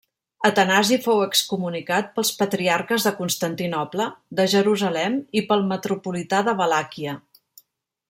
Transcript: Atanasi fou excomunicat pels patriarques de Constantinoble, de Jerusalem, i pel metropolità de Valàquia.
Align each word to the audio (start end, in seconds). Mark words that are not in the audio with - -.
Atanasi 0.47 0.95
fou 1.03 1.19
excomunicat 1.25 2.09
pels 2.15 2.31
patriarques 2.39 3.07
de 3.09 3.13
Constantinoble, 3.21 4.09
de 4.41 4.49
Jerusalem, 4.57 5.23
i 5.43 5.45
pel 5.53 5.65
metropolità 5.77 6.45
de 6.51 6.61
Valàquia. 6.65 7.19